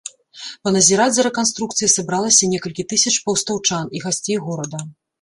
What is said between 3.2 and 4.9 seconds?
пастаўчан і гасцей горада.